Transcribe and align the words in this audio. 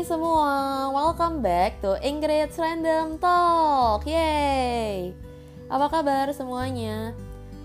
Hai 0.00 0.08
semua, 0.08 0.88
welcome 0.96 1.44
back 1.44 1.76
to 1.84 1.92
Ingrid's 2.00 2.56
Random 2.56 3.20
Talk. 3.20 4.08
Yay! 4.08 5.12
Apa 5.68 5.92
kabar 5.92 6.24
semuanya? 6.32 7.12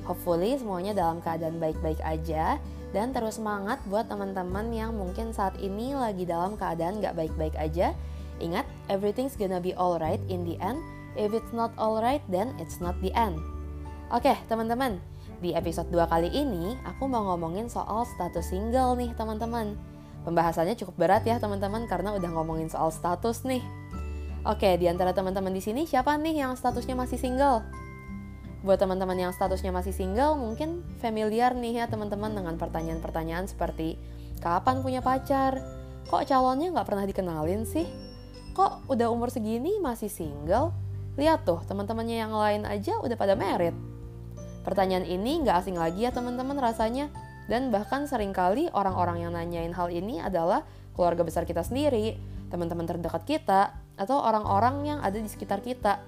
Hopefully 0.03 0.59
semuanya 0.59 0.91
dalam 0.91 1.23
keadaan 1.23 1.63
baik-baik 1.63 1.95
aja 2.03 2.59
dan 2.91 3.15
terus 3.15 3.39
semangat 3.39 3.79
buat 3.87 4.11
teman-teman 4.11 4.67
yang 4.75 4.99
mungkin 4.99 5.31
saat 5.31 5.55
ini 5.63 5.95
lagi 5.95 6.27
dalam 6.27 6.59
keadaan 6.59 6.99
gak 6.99 7.15
baik-baik 7.15 7.55
aja. 7.55 7.95
Ingat, 8.43 8.67
everything's 8.91 9.39
gonna 9.39 9.63
be 9.63 9.71
alright 9.79 10.19
in 10.27 10.43
the 10.43 10.59
end. 10.59 10.83
If 11.15 11.31
it's 11.31 11.55
not 11.55 11.71
alright, 11.79 12.19
then 12.27 12.51
it's 12.59 12.83
not 12.83 12.99
the 12.99 13.15
end. 13.15 13.39
Oke, 14.11 14.35
teman-teman. 14.51 14.99
Di 15.39 15.55
episode 15.55 15.87
2 15.87 16.03
kali 16.11 16.27
ini, 16.35 16.75
aku 16.83 17.07
mau 17.07 17.31
ngomongin 17.31 17.71
soal 17.71 18.03
status 18.03 18.51
single 18.51 18.99
nih, 18.99 19.15
teman-teman. 19.15 19.94
Pembahasannya 20.25 20.73
cukup 20.75 21.05
berat 21.05 21.23
ya 21.23 21.37
teman-teman 21.37 21.85
karena 21.85 22.17
udah 22.17 22.29
ngomongin 22.33 22.67
soal 22.67 22.89
status 22.89 23.45
nih. 23.45 23.61
Oke, 24.45 24.77
di 24.77 24.89
antara 24.89 25.13
teman-teman 25.13 25.53
di 25.53 25.61
sini 25.61 25.85
siapa 25.85 26.17
nih 26.17 26.41
yang 26.45 26.57
statusnya 26.57 26.97
masih 26.97 27.17
single? 27.21 27.61
Buat 28.65 28.81
teman-teman 28.81 29.17
yang 29.17 29.33
statusnya 29.33 29.69
masih 29.69 29.93
single, 29.93 30.33
mungkin 30.33 30.81
familiar 30.97 31.53
nih 31.53 31.81
ya 31.81 31.85
teman-teman 31.85 32.33
dengan 32.33 32.57
pertanyaan-pertanyaan 32.57 33.45
seperti 33.45 34.01
kapan 34.41 34.81
punya 34.81 35.05
pacar? 35.05 35.61
Kok 36.09 36.25
calonnya 36.25 36.73
nggak 36.73 36.87
pernah 36.89 37.05
dikenalin 37.05 37.65
sih? 37.65 37.85
Kok 38.57 38.89
udah 38.89 39.09
umur 39.13 39.29
segini 39.29 39.77
masih 39.77 40.09
single? 40.09 40.73
Lihat 41.17 41.45
tuh, 41.45 41.61
teman-temannya 41.65 42.17
yang 42.25 42.33
lain 42.33 42.65
aja 42.65 42.97
udah 43.01 43.17
pada 43.17 43.37
merit. 43.37 43.73
Pertanyaan 44.65 45.05
ini 45.05 45.45
nggak 45.45 45.61
asing 45.61 45.77
lagi 45.77 46.05
ya 46.05 46.13
teman-teman 46.13 46.57
rasanya, 46.57 47.13
dan 47.45 47.69
bahkan 47.69 48.09
sering 48.09 48.33
kali 48.33 48.69
orang-orang 48.73 49.21
yang 49.25 49.31
nanyain 49.33 49.73
hal 49.73 49.93
ini 49.93 50.17
adalah 50.17 50.65
keluarga 50.97 51.21
besar 51.21 51.45
kita 51.45 51.61
sendiri, 51.61 52.17
teman-teman 52.49 52.89
terdekat 52.89 53.23
kita, 53.27 53.75
atau 53.95 54.19
orang-orang 54.23 54.95
yang 54.95 54.99
ada 55.03 55.19
di 55.19 55.29
sekitar 55.29 55.61
kita. 55.61 56.01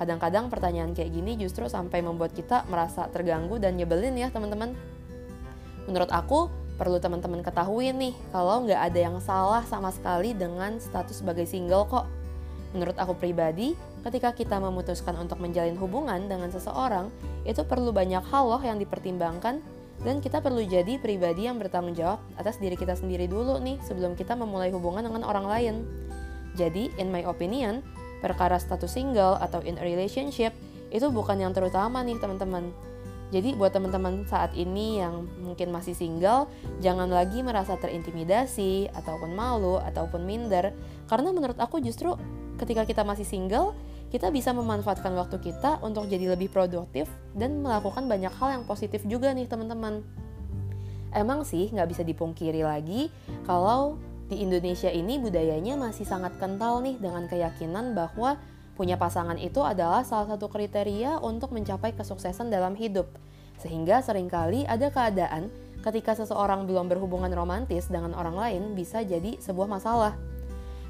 Kadang-kadang 0.00 0.48
pertanyaan 0.48 0.96
kayak 0.96 1.12
gini 1.12 1.36
justru 1.36 1.68
sampai 1.68 2.00
membuat 2.00 2.32
kita 2.32 2.64
merasa 2.72 3.04
terganggu 3.12 3.60
dan 3.60 3.76
nyebelin 3.76 4.16
ya 4.16 4.32
teman-teman. 4.32 4.72
Menurut 5.84 6.08
aku, 6.08 6.48
perlu 6.80 6.96
teman-teman 6.96 7.44
ketahui 7.44 7.92
nih 7.92 8.16
kalau 8.32 8.64
nggak 8.64 8.80
ada 8.80 8.98
yang 9.04 9.20
salah 9.20 9.60
sama 9.68 9.92
sekali 9.92 10.32
dengan 10.32 10.80
status 10.80 11.20
sebagai 11.20 11.44
single 11.44 11.84
kok. 11.84 12.08
Menurut 12.72 12.96
aku 12.96 13.12
pribadi, 13.12 13.76
ketika 14.00 14.32
kita 14.32 14.56
memutuskan 14.56 15.12
untuk 15.20 15.36
menjalin 15.44 15.76
hubungan 15.76 16.24
dengan 16.24 16.48
seseorang, 16.48 17.12
itu 17.44 17.60
perlu 17.68 17.92
banyak 17.92 18.24
hal 18.32 18.48
loh 18.48 18.62
yang 18.64 18.80
dipertimbangkan 18.80 19.60
dan 20.00 20.24
kita 20.24 20.40
perlu 20.40 20.64
jadi 20.64 20.96
pribadi 20.96 21.44
yang 21.44 21.60
bertanggung 21.60 21.92
jawab 21.92 22.24
atas 22.40 22.56
diri 22.56 22.76
kita 22.76 22.96
sendiri 22.96 23.28
dulu 23.28 23.60
nih 23.60 23.76
sebelum 23.84 24.16
kita 24.16 24.32
memulai 24.32 24.72
hubungan 24.72 25.04
dengan 25.04 25.22
orang 25.28 25.46
lain. 25.46 25.74
Jadi, 26.56 26.88
in 26.96 27.12
my 27.12 27.22
opinion, 27.28 27.84
perkara 28.24 28.56
status 28.56 28.96
single 28.96 29.36
atau 29.40 29.60
in 29.64 29.76
a 29.76 29.84
relationship 29.84 30.56
itu 30.90 31.06
bukan 31.12 31.38
yang 31.38 31.52
terutama 31.52 32.00
nih 32.00 32.18
teman-teman. 32.18 32.72
Jadi 33.30 33.54
buat 33.54 33.70
teman-teman 33.70 34.26
saat 34.26 34.50
ini 34.58 34.98
yang 34.98 35.22
mungkin 35.38 35.70
masih 35.70 35.94
single, 35.94 36.50
jangan 36.82 37.06
lagi 37.06 37.46
merasa 37.46 37.78
terintimidasi 37.78 38.90
ataupun 38.90 39.30
malu 39.30 39.78
ataupun 39.78 40.26
minder 40.26 40.74
karena 41.06 41.30
menurut 41.30 41.54
aku 41.62 41.78
justru 41.78 42.18
ketika 42.58 42.82
kita 42.82 43.06
masih 43.06 43.22
single, 43.22 43.70
kita 44.10 44.34
bisa 44.34 44.50
memanfaatkan 44.50 45.14
waktu 45.14 45.38
kita 45.38 45.78
untuk 45.86 46.10
jadi 46.10 46.34
lebih 46.34 46.50
produktif 46.50 47.06
dan 47.38 47.62
melakukan 47.62 48.10
banyak 48.10 48.34
hal 48.42 48.58
yang 48.58 48.64
positif 48.66 49.06
juga 49.06 49.30
nih 49.30 49.46
teman-teman. 49.46 50.02
Emang 51.14 51.46
sih 51.46 51.70
nggak 51.70 51.88
bisa 51.90 52.02
dipungkiri 52.02 52.62
lagi 52.66 53.10
kalau 53.46 53.98
di 54.30 54.42
Indonesia 54.42 54.90
ini 54.90 55.18
budayanya 55.18 55.74
masih 55.74 56.06
sangat 56.06 56.34
kental 56.38 56.82
nih 56.82 56.98
dengan 56.98 57.26
keyakinan 57.26 57.94
bahwa 57.94 58.38
punya 58.78 58.94
pasangan 58.94 59.38
itu 59.38 59.58
adalah 59.62 60.06
salah 60.06 60.30
satu 60.34 60.46
kriteria 60.46 61.18
untuk 61.22 61.50
mencapai 61.50 61.94
kesuksesan 61.94 62.50
dalam 62.50 62.78
hidup. 62.78 63.10
Sehingga 63.58 64.02
sering 64.06 64.30
kali 64.30 64.66
ada 64.66 64.90
keadaan 64.90 65.50
ketika 65.82 66.14
seseorang 66.14 66.66
belum 66.66 66.86
berhubungan 66.86 67.30
romantis 67.34 67.90
dengan 67.90 68.14
orang 68.14 68.38
lain 68.38 68.62
bisa 68.78 69.02
jadi 69.02 69.38
sebuah 69.42 69.66
masalah 69.66 70.14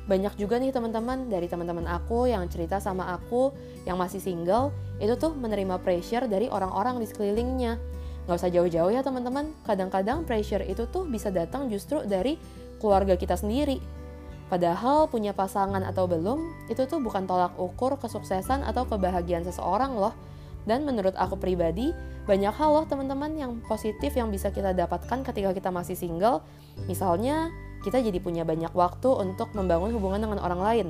banyak 0.08 0.34
juga 0.40 0.56
nih 0.56 0.72
teman-teman 0.72 1.28
dari 1.28 1.46
teman-teman 1.46 1.86
aku 1.86 2.26
yang 2.28 2.48
cerita 2.48 2.80
sama 2.80 3.12
aku 3.14 3.52
yang 3.84 4.00
masih 4.00 4.18
single 4.18 4.72
itu 4.98 5.14
tuh 5.16 5.36
menerima 5.36 5.80
pressure 5.84 6.26
dari 6.26 6.48
orang-orang 6.48 6.98
di 6.98 7.06
sekelilingnya 7.06 7.78
nggak 8.26 8.36
usah 8.36 8.50
jauh-jauh 8.52 8.90
ya 8.90 9.00
teman-teman 9.04 9.52
kadang-kadang 9.64 10.24
pressure 10.26 10.64
itu 10.64 10.88
tuh 10.88 11.06
bisa 11.06 11.30
datang 11.30 11.70
justru 11.70 12.02
dari 12.04 12.40
keluarga 12.80 13.14
kita 13.14 13.36
sendiri 13.36 14.00
Padahal 14.50 15.06
punya 15.06 15.30
pasangan 15.30 15.78
atau 15.86 16.10
belum, 16.10 16.66
itu 16.66 16.82
tuh 16.90 16.98
bukan 16.98 17.22
tolak 17.22 17.54
ukur 17.54 17.94
kesuksesan 18.02 18.66
atau 18.66 18.82
kebahagiaan 18.82 19.46
seseorang 19.46 19.94
loh. 19.94 20.10
Dan 20.66 20.82
menurut 20.82 21.14
aku 21.14 21.38
pribadi, 21.38 21.94
banyak 22.26 22.50
hal 22.58 22.74
loh 22.74 22.84
teman-teman 22.84 23.30
yang 23.38 23.62
positif 23.70 24.10
yang 24.18 24.26
bisa 24.26 24.50
kita 24.50 24.74
dapatkan 24.74 25.22
ketika 25.22 25.54
kita 25.54 25.70
masih 25.70 25.94
single. 25.94 26.42
Misalnya, 26.90 27.54
kita 27.80 28.00
jadi 28.00 28.18
punya 28.20 28.44
banyak 28.44 28.72
waktu 28.72 29.08
untuk 29.08 29.52
membangun 29.56 29.92
hubungan 29.96 30.20
dengan 30.20 30.40
orang 30.40 30.60
lain. 30.60 30.88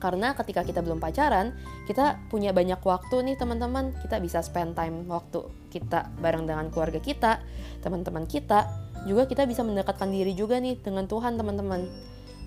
Karena 0.00 0.32
ketika 0.32 0.64
kita 0.64 0.80
belum 0.80 0.96
pacaran, 0.96 1.52
kita 1.84 2.16
punya 2.32 2.56
banyak 2.56 2.80
waktu 2.80 3.20
nih 3.20 3.36
teman-teman. 3.36 3.92
Kita 4.00 4.16
bisa 4.16 4.40
spend 4.40 4.72
time 4.72 5.04
waktu 5.04 5.44
kita 5.68 6.08
bareng 6.24 6.48
dengan 6.48 6.72
keluarga 6.72 6.98
kita, 6.98 7.44
teman-teman 7.84 8.24
kita. 8.24 8.64
Juga 9.04 9.28
kita 9.28 9.44
bisa 9.44 9.60
mendekatkan 9.60 10.08
diri 10.08 10.32
juga 10.32 10.56
nih 10.56 10.80
dengan 10.80 11.04
Tuhan 11.04 11.36
teman-teman. 11.36 11.84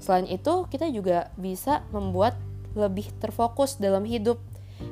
Selain 0.01 0.25
itu, 0.25 0.65
kita 0.65 0.89
juga 0.89 1.29
bisa 1.37 1.85
membuat 1.93 2.33
lebih 2.73 3.13
terfokus 3.21 3.77
dalam 3.77 4.01
hidup. 4.03 4.41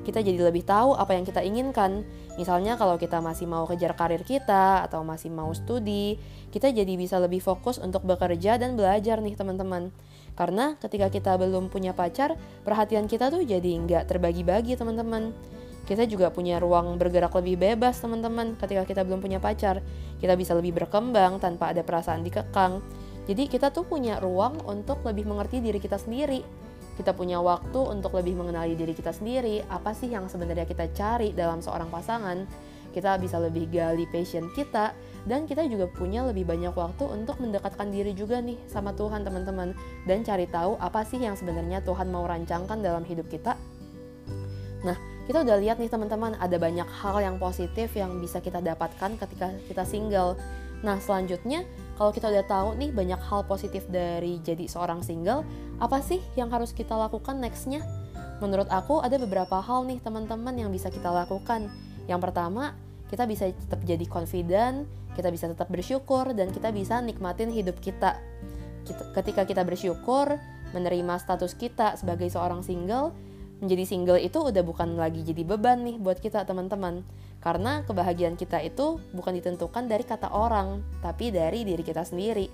Kita 0.02 0.24
jadi 0.24 0.40
lebih 0.42 0.66
tahu 0.66 0.98
apa 0.98 1.14
yang 1.14 1.28
kita 1.28 1.46
inginkan. 1.46 2.02
Misalnya 2.40 2.74
kalau 2.80 2.98
kita 2.98 3.22
masih 3.22 3.46
mau 3.46 3.70
kejar 3.70 3.94
karir 3.94 4.26
kita 4.26 4.82
atau 4.88 5.06
masih 5.06 5.30
mau 5.30 5.54
studi, 5.54 6.18
kita 6.50 6.74
jadi 6.74 6.94
bisa 6.98 7.22
lebih 7.22 7.44
fokus 7.44 7.78
untuk 7.78 8.02
bekerja 8.08 8.58
dan 8.58 8.74
belajar 8.74 9.22
nih 9.22 9.38
teman-teman. 9.38 9.94
Karena 10.34 10.74
ketika 10.80 11.12
kita 11.12 11.38
belum 11.38 11.70
punya 11.70 11.94
pacar, 11.94 12.40
perhatian 12.66 13.06
kita 13.06 13.30
tuh 13.30 13.46
jadi 13.46 13.72
nggak 13.86 14.10
terbagi-bagi 14.10 14.74
teman-teman. 14.74 15.36
Kita 15.86 16.08
juga 16.08 16.32
punya 16.32 16.62
ruang 16.62 16.96
bergerak 16.96 17.36
lebih 17.42 17.60
bebas 17.60 18.00
teman-teman 18.00 18.56
ketika 18.58 18.88
kita 18.88 19.02
belum 19.04 19.20
punya 19.20 19.44
pacar. 19.44 19.84
Kita 20.18 20.34
bisa 20.40 20.56
lebih 20.56 20.78
berkembang 20.78 21.42
tanpa 21.42 21.74
ada 21.76 21.84
perasaan 21.84 22.24
dikekang. 22.24 22.80
Jadi 23.30 23.46
kita 23.46 23.70
tuh 23.70 23.86
punya 23.86 24.18
ruang 24.18 24.62
untuk 24.66 25.06
lebih 25.06 25.30
mengerti 25.30 25.62
diri 25.62 25.78
kita 25.78 26.02
sendiri 26.02 26.42
kita 27.00 27.16
punya 27.16 27.40
waktu 27.40 27.80
untuk 27.80 28.16
lebih 28.18 28.36
mengenali 28.36 28.76
diri 28.76 28.92
kita 28.92 29.16
sendiri, 29.16 29.64
apa 29.72 29.96
sih 29.96 30.12
yang 30.12 30.28
sebenarnya 30.28 30.68
kita 30.68 30.92
cari 30.92 31.32
dalam 31.32 31.64
seorang 31.64 31.88
pasangan, 31.88 32.44
kita 32.92 33.16
bisa 33.18 33.40
lebih 33.40 33.72
gali 33.72 34.04
passion 34.12 34.52
kita, 34.52 34.92
dan 35.24 35.48
kita 35.48 35.64
juga 35.70 35.88
punya 35.88 36.28
lebih 36.28 36.44
banyak 36.44 36.76
waktu 36.76 37.08
untuk 37.08 37.40
mendekatkan 37.40 37.88
diri 37.88 38.12
juga 38.12 38.44
nih 38.44 38.60
sama 38.68 38.92
Tuhan 38.92 39.24
teman-teman, 39.24 39.72
dan 40.04 40.28
cari 40.28 40.46
tahu 40.52 40.76
apa 40.78 41.08
sih 41.08 41.22
yang 41.24 41.40
sebenarnya 41.40 41.80
Tuhan 41.88 42.12
mau 42.12 42.28
rancangkan 42.28 42.84
dalam 42.84 43.08
hidup 43.08 43.32
kita. 43.32 43.56
Nah, 44.84 44.98
kita 45.30 45.46
udah 45.48 45.58
lihat 45.62 45.78
nih 45.80 45.88
teman-teman, 45.88 46.36
ada 46.42 46.58
banyak 46.60 46.90
hal 46.90 47.24
yang 47.24 47.38
positif 47.40 47.96
yang 47.96 48.20
bisa 48.20 48.44
kita 48.44 48.60
dapatkan 48.60 49.16
ketika 49.16 49.54
kita 49.70 49.84
single. 49.88 50.36
Nah, 50.82 50.98
selanjutnya 50.98 51.64
kalau 52.02 52.10
kita 52.10 52.34
udah 52.34 52.46
tahu 52.50 52.70
nih 52.82 52.90
banyak 52.90 53.22
hal 53.30 53.46
positif 53.46 53.86
dari 53.86 54.42
jadi 54.42 54.66
seorang 54.66 55.06
single, 55.06 55.46
apa 55.78 56.02
sih 56.02 56.18
yang 56.34 56.50
harus 56.50 56.74
kita 56.74 56.98
lakukan 56.98 57.38
nextnya? 57.38 57.86
Menurut 58.42 58.66
aku 58.74 59.06
ada 59.06 59.22
beberapa 59.22 59.62
hal 59.62 59.86
nih 59.86 60.02
teman-teman 60.02 60.50
yang 60.58 60.74
bisa 60.74 60.90
kita 60.90 61.14
lakukan. 61.14 61.70
Yang 62.10 62.20
pertama, 62.26 62.74
kita 63.06 63.30
bisa 63.30 63.54
tetap 63.54 63.86
jadi 63.86 64.02
confident, 64.10 64.90
kita 65.14 65.30
bisa 65.30 65.46
tetap 65.54 65.70
bersyukur, 65.70 66.34
dan 66.34 66.50
kita 66.50 66.74
bisa 66.74 66.98
nikmatin 67.06 67.54
hidup 67.54 67.78
kita. 67.78 68.18
Ketika 69.14 69.46
kita 69.46 69.62
bersyukur, 69.62 70.42
menerima 70.74 71.22
status 71.22 71.54
kita 71.54 72.02
sebagai 72.02 72.34
seorang 72.34 72.66
single, 72.66 73.14
menjadi 73.62 73.86
single 73.86 74.18
itu 74.18 74.42
udah 74.42 74.66
bukan 74.66 74.98
lagi 74.98 75.22
jadi 75.22 75.46
beban 75.46 75.86
nih 75.86 76.02
buat 76.02 76.18
kita 76.18 76.50
teman-teman. 76.50 77.06
Karena 77.42 77.82
kebahagiaan 77.82 78.38
kita 78.38 78.62
itu 78.62 79.02
bukan 79.18 79.34
ditentukan 79.34 79.90
dari 79.90 80.06
kata 80.06 80.30
orang, 80.30 80.86
tapi 81.02 81.34
dari 81.34 81.66
diri 81.66 81.82
kita 81.82 82.06
sendiri. 82.06 82.46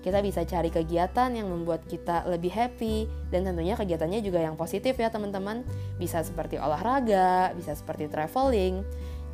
Kita 0.00 0.24
bisa 0.24 0.40
cari 0.48 0.72
kegiatan 0.72 1.28
yang 1.28 1.52
membuat 1.52 1.84
kita 1.84 2.24
lebih 2.24 2.48
happy 2.48 3.04
dan 3.28 3.44
tentunya 3.44 3.76
kegiatannya 3.76 4.24
juga 4.24 4.40
yang 4.40 4.56
positif 4.56 4.96
ya 4.96 5.12
teman-teman. 5.12 5.60
Bisa 6.00 6.24
seperti 6.24 6.56
olahraga, 6.56 7.52
bisa 7.52 7.76
seperti 7.76 8.08
traveling. 8.08 8.80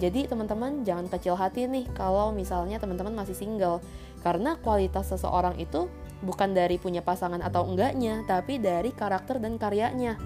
Jadi 0.03 0.26
teman-teman 0.26 0.82
jangan 0.82 1.06
kecil 1.06 1.38
hati 1.38 1.70
nih 1.70 1.87
kalau 1.94 2.35
misalnya 2.35 2.82
teman-teman 2.82 3.14
masih 3.14 3.38
single. 3.38 3.79
Karena 4.26 4.59
kualitas 4.59 5.06
seseorang 5.06 5.55
itu 5.62 5.87
bukan 6.26 6.50
dari 6.50 6.82
punya 6.82 6.99
pasangan 6.99 7.38
atau 7.47 7.62
enggaknya, 7.62 8.26
tapi 8.26 8.59
dari 8.59 8.91
karakter 8.91 9.38
dan 9.38 9.62
karyanya. 9.62 10.19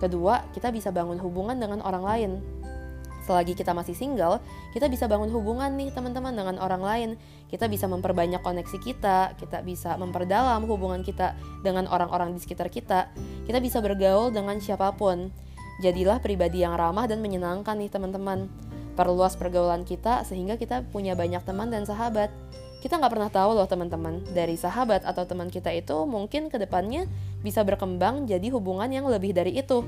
Kedua, 0.00 0.40
kita 0.56 0.72
bisa 0.72 0.88
bangun 0.88 1.20
hubungan 1.20 1.60
dengan 1.60 1.84
orang 1.84 2.04
lain 2.04 2.32
selagi 3.26 3.58
kita 3.58 3.74
masih 3.74 3.98
single, 3.98 4.38
kita 4.70 4.86
bisa 4.86 5.10
bangun 5.10 5.28
hubungan 5.34 5.74
nih 5.74 5.90
teman-teman 5.90 6.30
dengan 6.30 6.56
orang 6.62 6.82
lain. 6.86 7.10
Kita 7.50 7.66
bisa 7.66 7.90
memperbanyak 7.90 8.38
koneksi 8.46 8.78
kita, 8.78 9.34
kita 9.34 9.66
bisa 9.66 9.98
memperdalam 9.98 10.62
hubungan 10.70 11.02
kita 11.02 11.34
dengan 11.66 11.90
orang-orang 11.90 12.30
di 12.30 12.38
sekitar 12.38 12.70
kita. 12.70 13.10
Kita 13.42 13.58
bisa 13.58 13.82
bergaul 13.82 14.30
dengan 14.30 14.62
siapa 14.62 14.94
pun. 14.94 15.34
Jadilah 15.82 16.22
pribadi 16.22 16.62
yang 16.62 16.78
ramah 16.78 17.10
dan 17.10 17.18
menyenangkan 17.18 17.74
nih 17.76 17.90
teman-teman. 17.90 18.46
Perluas 18.96 19.36
pergaulan 19.36 19.84
kita 19.84 20.24
sehingga 20.24 20.56
kita 20.56 20.86
punya 20.88 21.12
banyak 21.12 21.44
teman 21.44 21.68
dan 21.68 21.84
sahabat. 21.84 22.32
Kita 22.80 23.02
nggak 23.02 23.12
pernah 23.12 23.30
tahu 23.32 23.50
loh 23.58 23.66
teman-teman, 23.66 24.22
dari 24.30 24.54
sahabat 24.54 25.02
atau 25.02 25.26
teman 25.26 25.50
kita 25.50 25.74
itu 25.74 26.06
mungkin 26.06 26.46
ke 26.46 26.56
depannya 26.56 27.10
bisa 27.42 27.66
berkembang 27.66 28.30
jadi 28.30 28.46
hubungan 28.54 28.86
yang 28.88 29.10
lebih 29.10 29.34
dari 29.34 29.58
itu. 29.58 29.82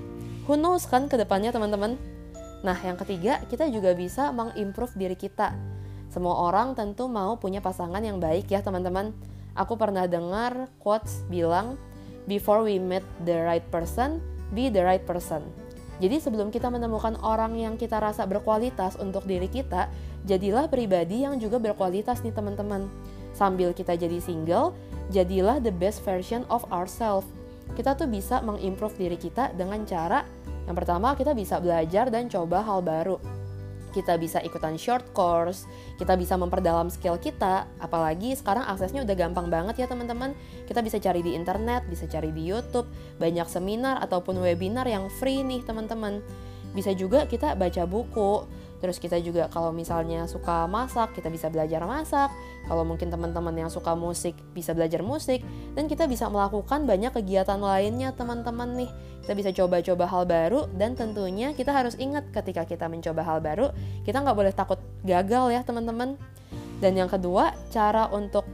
Who 0.50 0.56
knows 0.56 0.88
kan 0.88 1.06
ke 1.06 1.14
depannya 1.14 1.54
teman-teman? 1.54 2.17
Nah, 2.66 2.74
yang 2.82 2.98
ketiga, 2.98 3.38
kita 3.46 3.70
juga 3.70 3.94
bisa 3.94 4.34
mengimprove 4.34 4.94
diri 4.98 5.14
kita. 5.14 5.54
Semua 6.10 6.34
orang 6.50 6.74
tentu 6.74 7.06
mau 7.06 7.38
punya 7.38 7.62
pasangan 7.62 8.02
yang 8.02 8.18
baik 8.18 8.50
ya, 8.50 8.64
teman-teman. 8.64 9.14
Aku 9.54 9.78
pernah 9.78 10.06
dengar 10.10 10.70
quotes 10.82 11.22
bilang, 11.30 11.78
"Before 12.26 12.66
we 12.66 12.82
meet 12.82 13.04
the 13.22 13.38
right 13.46 13.64
person, 13.70 14.18
be 14.54 14.70
the 14.72 14.82
right 14.82 15.02
person." 15.02 15.46
Jadi 15.98 16.22
sebelum 16.22 16.54
kita 16.54 16.70
menemukan 16.70 17.18
orang 17.26 17.58
yang 17.58 17.74
kita 17.74 17.98
rasa 17.98 18.22
berkualitas 18.22 18.94
untuk 19.02 19.26
diri 19.26 19.50
kita, 19.50 19.90
jadilah 20.22 20.70
pribadi 20.70 21.26
yang 21.26 21.42
juga 21.42 21.58
berkualitas 21.58 22.22
nih 22.22 22.30
teman-teman. 22.30 22.86
Sambil 23.34 23.74
kita 23.74 23.98
jadi 23.98 24.22
single, 24.22 24.74
jadilah 25.10 25.58
the 25.58 25.74
best 25.74 26.06
version 26.06 26.46
of 26.50 26.62
ourselves. 26.70 27.26
Kita 27.74 27.98
tuh 27.98 28.06
bisa 28.06 28.38
mengimprove 28.46 28.94
diri 28.94 29.18
kita 29.18 29.50
dengan 29.58 29.82
cara 29.84 30.22
yang 30.68 30.76
pertama, 30.76 31.16
kita 31.16 31.32
bisa 31.32 31.56
belajar 31.64 32.12
dan 32.12 32.28
coba 32.28 32.60
hal 32.60 32.84
baru. 32.84 33.16
Kita 33.88 34.20
bisa 34.20 34.44
ikutan 34.44 34.76
short 34.76 35.16
course, 35.16 35.64
kita 35.96 36.12
bisa 36.12 36.36
memperdalam 36.36 36.92
skill 36.92 37.16
kita, 37.16 37.64
apalagi 37.80 38.36
sekarang 38.36 38.68
aksesnya 38.68 39.00
udah 39.00 39.16
gampang 39.16 39.48
banget 39.48 39.80
ya 39.80 39.86
teman-teman. 39.88 40.36
Kita 40.68 40.84
bisa 40.84 41.00
cari 41.00 41.24
di 41.24 41.32
internet, 41.32 41.88
bisa 41.88 42.04
cari 42.04 42.28
di 42.28 42.44
YouTube, 42.44 42.84
banyak 43.16 43.48
seminar 43.48 44.04
ataupun 44.04 44.44
webinar 44.44 44.84
yang 44.84 45.08
free 45.08 45.40
nih 45.40 45.64
teman-teman. 45.64 46.20
Bisa 46.76 46.92
juga 46.92 47.24
kita 47.24 47.56
baca 47.56 47.88
buku, 47.88 48.44
Terus 48.78 49.02
kita 49.02 49.18
juga 49.18 49.50
kalau 49.50 49.74
misalnya 49.74 50.30
suka 50.30 50.70
masak, 50.70 51.18
kita 51.18 51.26
bisa 51.28 51.50
belajar 51.50 51.82
masak. 51.82 52.30
Kalau 52.70 52.86
mungkin 52.86 53.10
teman-teman 53.10 53.54
yang 53.54 53.70
suka 53.70 53.98
musik, 53.98 54.38
bisa 54.54 54.70
belajar 54.70 55.02
musik. 55.02 55.42
Dan 55.74 55.90
kita 55.90 56.06
bisa 56.06 56.30
melakukan 56.30 56.86
banyak 56.86 57.10
kegiatan 57.10 57.58
lainnya 57.58 58.14
teman-teman 58.14 58.78
nih. 58.78 58.90
Kita 59.26 59.34
bisa 59.34 59.50
coba-coba 59.52 60.04
hal 60.08 60.24
baru 60.24 60.70
dan 60.78 60.96
tentunya 60.96 61.52
kita 61.52 61.74
harus 61.74 61.98
ingat 62.00 62.30
ketika 62.32 62.64
kita 62.64 62.88
mencoba 62.88 63.20
hal 63.26 63.38
baru, 63.44 63.74
kita 64.06 64.24
nggak 64.24 64.36
boleh 64.38 64.54
takut 64.54 64.80
gagal 65.04 65.52
ya 65.52 65.60
teman-teman. 65.66 66.16
Dan 66.78 66.94
yang 66.94 67.10
kedua, 67.10 67.52
cara 67.74 68.06
untuk 68.14 68.46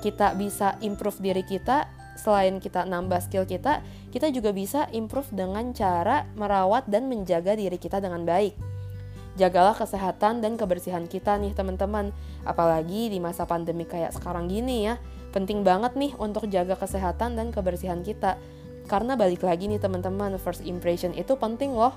kita 0.00 0.38
bisa 0.38 0.78
improve 0.80 1.18
diri 1.18 1.42
kita 1.42 1.90
selain 2.14 2.62
kita 2.62 2.86
nambah 2.86 3.20
skill 3.26 3.44
kita, 3.44 3.82
kita 4.14 4.30
juga 4.30 4.54
bisa 4.54 4.86
improve 4.94 5.28
dengan 5.34 5.74
cara 5.74 6.24
merawat 6.38 6.86
dan 6.86 7.10
menjaga 7.10 7.58
diri 7.58 7.76
kita 7.76 7.98
dengan 7.98 8.22
baik. 8.22 8.73
Jagalah 9.34 9.74
kesehatan 9.74 10.38
dan 10.38 10.54
kebersihan 10.54 11.10
kita 11.10 11.34
nih 11.42 11.54
teman-teman. 11.58 12.14
Apalagi 12.46 13.10
di 13.10 13.18
masa 13.18 13.44
pandemi 13.50 13.82
kayak 13.82 14.14
sekarang 14.14 14.46
gini 14.46 14.86
ya. 14.86 14.94
Penting 15.34 15.66
banget 15.66 15.98
nih 15.98 16.14
untuk 16.22 16.46
jaga 16.46 16.78
kesehatan 16.78 17.34
dan 17.34 17.50
kebersihan 17.50 18.06
kita. 18.06 18.38
Karena 18.86 19.18
balik 19.18 19.42
lagi 19.42 19.66
nih 19.66 19.82
teman-teman, 19.82 20.38
first 20.38 20.62
impression 20.62 21.10
itu 21.16 21.34
penting 21.34 21.74
loh. 21.74 21.96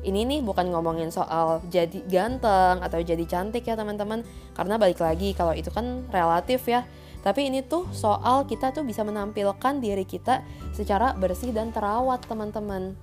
Ini 0.00 0.24
nih 0.24 0.40
bukan 0.40 0.72
ngomongin 0.72 1.12
soal 1.12 1.60
jadi 1.68 2.00
ganteng 2.08 2.80
atau 2.80 3.04
jadi 3.04 3.20
cantik 3.28 3.68
ya 3.68 3.76
teman-teman. 3.76 4.24
Karena 4.56 4.80
balik 4.80 5.04
lagi 5.04 5.36
kalau 5.36 5.52
itu 5.52 5.68
kan 5.68 6.08
relatif 6.08 6.64
ya. 6.64 6.88
Tapi 7.20 7.52
ini 7.52 7.60
tuh 7.60 7.84
soal 7.92 8.48
kita 8.48 8.72
tuh 8.72 8.80
bisa 8.80 9.04
menampilkan 9.04 9.76
diri 9.76 10.08
kita 10.08 10.40
secara 10.72 11.12
bersih 11.12 11.52
dan 11.52 11.68
terawat 11.68 12.24
teman-teman. 12.24 12.96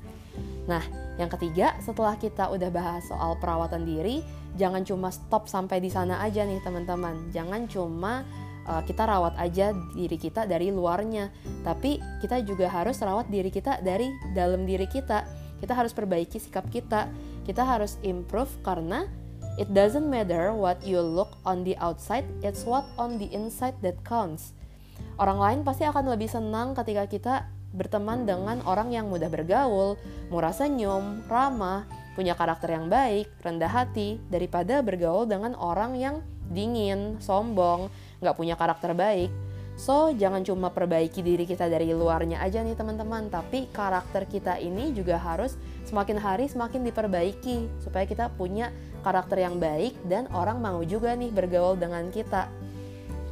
Nah, 0.66 0.82
yang 1.18 1.34
ketiga, 1.34 1.74
setelah 1.82 2.14
kita 2.14 2.46
udah 2.54 2.70
bahas 2.70 3.02
soal 3.10 3.34
perawatan 3.42 3.90
diri, 3.90 4.22
jangan 4.54 4.86
cuma 4.86 5.10
stop 5.10 5.50
sampai 5.50 5.82
di 5.82 5.90
sana 5.90 6.22
aja 6.22 6.46
nih 6.46 6.62
teman-teman. 6.62 7.34
Jangan 7.34 7.66
cuma 7.66 8.22
uh, 8.70 8.86
kita 8.86 9.10
rawat 9.10 9.34
aja 9.42 9.74
diri 9.98 10.18
kita 10.22 10.46
dari 10.46 10.70
luarnya, 10.70 11.34
tapi 11.66 11.98
kita 12.22 12.46
juga 12.46 12.70
harus 12.70 13.02
rawat 13.02 13.34
diri 13.34 13.50
kita 13.50 13.82
dari 13.82 14.14
dalam 14.38 14.70
diri 14.70 14.86
kita. 14.86 15.26
Kita 15.58 15.74
harus 15.74 15.90
perbaiki 15.90 16.38
sikap 16.38 16.70
kita. 16.70 17.10
Kita 17.50 17.66
harus 17.66 17.98
improve 18.06 18.54
karena 18.62 19.10
it 19.58 19.74
doesn't 19.74 20.06
matter 20.06 20.54
what 20.54 20.78
you 20.86 21.02
look 21.02 21.42
on 21.50 21.66
the 21.66 21.74
outside, 21.82 22.30
it's 22.46 22.62
what 22.62 22.86
on 23.02 23.18
the 23.18 23.26
inside 23.34 23.74
that 23.82 23.98
counts. 24.06 24.54
Orang 25.18 25.42
lain 25.42 25.60
pasti 25.66 25.82
akan 25.82 26.14
lebih 26.14 26.30
senang 26.30 26.78
ketika 26.78 27.10
kita 27.10 27.36
berteman 27.78 28.26
dengan 28.26 28.60
orang 28.66 28.90
yang 28.90 29.08
mudah 29.08 29.30
bergaul, 29.30 29.96
murah 30.34 30.52
senyum, 30.52 31.22
ramah, 31.30 31.86
punya 32.18 32.34
karakter 32.34 32.74
yang 32.74 32.90
baik, 32.90 33.30
rendah 33.46 33.70
hati, 33.70 34.18
daripada 34.34 34.82
bergaul 34.82 35.30
dengan 35.30 35.54
orang 35.54 35.94
yang 35.94 36.26
dingin, 36.50 37.22
sombong, 37.22 37.94
nggak 38.26 38.34
punya 38.34 38.58
karakter 38.58 38.98
baik. 38.98 39.30
So, 39.78 40.10
jangan 40.10 40.42
cuma 40.42 40.74
perbaiki 40.74 41.22
diri 41.22 41.46
kita 41.46 41.70
dari 41.70 41.94
luarnya 41.94 42.42
aja 42.42 42.66
nih 42.66 42.74
teman-teman, 42.74 43.30
tapi 43.30 43.70
karakter 43.70 44.26
kita 44.26 44.58
ini 44.58 44.90
juga 44.90 45.22
harus 45.22 45.54
semakin 45.86 46.18
hari 46.18 46.50
semakin 46.50 46.82
diperbaiki 46.82 47.86
supaya 47.86 48.10
kita 48.10 48.34
punya 48.34 48.74
karakter 49.06 49.46
yang 49.46 49.62
baik 49.62 49.94
dan 50.10 50.26
orang 50.34 50.58
mau 50.58 50.82
juga 50.82 51.14
nih 51.14 51.30
bergaul 51.30 51.78
dengan 51.78 52.10
kita. 52.10 52.50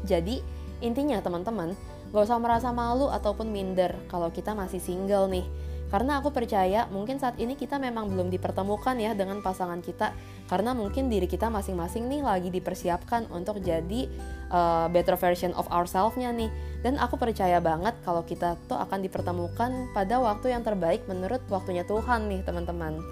Jadi, 0.06 0.45
intinya 0.86 1.18
teman-teman, 1.18 1.74
Gak 2.15 2.31
usah 2.31 2.39
merasa 2.39 2.71
malu 2.71 3.12
ataupun 3.12 3.51
minder 3.51 3.91
kalau 4.07 4.31
kita 4.31 4.56
masih 4.56 4.79
single 4.79 5.27
nih. 5.27 5.44
Karena 5.91 6.23
aku 6.23 6.31
percaya 6.31 6.88
mungkin 6.88 7.19
saat 7.19 7.35
ini 7.44 7.59
kita 7.59 7.75
memang 7.75 8.07
belum 8.07 8.31
dipertemukan 8.31 8.95
ya 8.95 9.12
dengan 9.12 9.44
pasangan 9.44 9.83
kita 9.83 10.15
karena 10.47 10.71
mungkin 10.71 11.12
diri 11.12 11.27
kita 11.27 11.51
masing-masing 11.51 12.07
nih 12.07 12.23
lagi 12.23 12.50
dipersiapkan 12.56 13.27
untuk 13.29 13.59
jadi 13.59 14.07
uh, 14.47 14.88
better 14.89 15.19
version 15.19 15.51
of 15.59 15.67
ourselves-nya 15.67 16.31
nih. 16.31 16.47
Dan 16.88 16.95
aku 16.95 17.19
percaya 17.19 17.59
banget 17.59 18.00
kalau 18.07 18.23
kita 18.23 18.56
tuh 18.71 18.79
akan 18.79 19.03
dipertemukan 19.03 19.91
pada 19.91 20.15
waktu 20.15 20.56
yang 20.56 20.63
terbaik 20.63 21.03
menurut 21.12 21.44
waktunya 21.51 21.83
Tuhan 21.83 22.31
nih 22.31 22.47
teman-teman. 22.47 23.03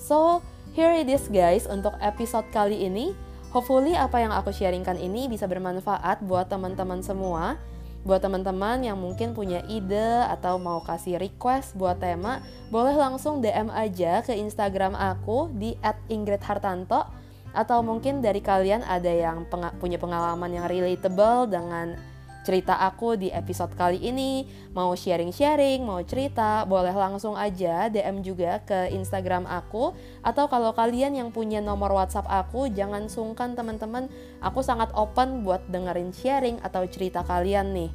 So, 0.00 0.40
here 0.72 0.96
it 0.96 1.12
is 1.12 1.28
guys 1.28 1.68
untuk 1.68 1.92
episode 2.00 2.48
kali 2.56 2.88
ini. 2.88 3.12
Hopefully 3.52 3.92
apa 3.92 4.16
yang 4.24 4.32
aku 4.32 4.48
sharingkan 4.48 4.96
ini 4.96 5.28
bisa 5.28 5.44
bermanfaat 5.44 6.24
buat 6.24 6.48
teman-teman 6.48 7.04
semua 7.04 7.75
Buat 8.06 8.22
teman-teman 8.22 8.86
yang 8.86 8.94
mungkin 9.02 9.34
punya 9.34 9.66
ide 9.66 10.22
atau 10.30 10.62
mau 10.62 10.78
kasih 10.78 11.18
request 11.18 11.74
buat 11.74 11.98
tema, 11.98 12.38
boleh 12.70 12.94
langsung 12.94 13.42
DM 13.42 13.66
aja 13.74 14.22
ke 14.22 14.30
Instagram 14.30 14.94
aku 14.94 15.50
di 15.50 15.74
@ingridhartanto 16.06 17.02
atau 17.50 17.78
mungkin 17.82 18.22
dari 18.22 18.38
kalian 18.38 18.86
ada 18.86 19.10
yang 19.10 19.42
punya 19.82 19.98
pengalaman 19.98 20.54
yang 20.54 20.70
relatable 20.70 21.50
dengan 21.50 21.98
cerita 22.46 22.78
aku 22.78 23.18
di 23.18 23.34
episode 23.34 23.74
kali 23.74 23.98
ini, 23.98 24.46
mau 24.70 24.94
sharing-sharing, 24.94 25.82
mau 25.82 25.98
cerita, 26.06 26.62
boleh 26.62 26.94
langsung 26.94 27.34
aja 27.34 27.90
DM 27.90 28.22
juga 28.22 28.62
ke 28.62 28.94
Instagram 28.94 29.50
aku 29.50 29.90
atau 30.22 30.46
kalau 30.46 30.70
kalian 30.70 31.18
yang 31.18 31.34
punya 31.34 31.58
nomor 31.58 31.90
WhatsApp 31.90 32.30
aku 32.30 32.70
jangan 32.70 33.10
sungkan 33.10 33.58
teman-teman, 33.58 34.06
aku 34.38 34.62
sangat 34.62 34.94
open 34.94 35.42
buat 35.42 35.66
dengerin 35.66 36.14
sharing 36.14 36.62
atau 36.62 36.86
cerita 36.86 37.26
kalian 37.26 37.74
nih. 37.74 37.90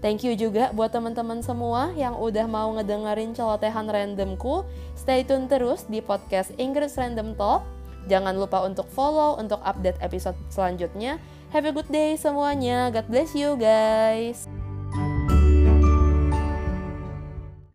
Thank 0.00 0.24
you 0.24 0.32
juga 0.38 0.70
buat 0.70 0.94
teman-teman 0.94 1.44
semua 1.44 1.92
yang 1.92 2.16
udah 2.16 2.46
mau 2.48 2.72
ngedengerin 2.78 3.36
celotehan 3.36 3.84
randomku. 3.84 4.64
Stay 4.96 5.26
tune 5.26 5.44
terus 5.44 5.84
di 5.90 6.00
podcast 6.00 6.54
Inggris 6.56 6.96
Random 6.96 7.36
Talk. 7.36 7.66
Jangan 8.08 8.32
lupa 8.32 8.64
untuk 8.64 8.88
follow 8.88 9.36
untuk 9.36 9.60
update 9.60 10.00
episode 10.00 10.38
selanjutnya. 10.48 11.20
Have 11.50 11.66
a 11.66 11.74
good 11.74 11.90
day 11.90 12.14
semuanya. 12.14 12.94
God 12.94 13.10
bless 13.10 13.34
you 13.34 13.58
guys. 13.58 14.46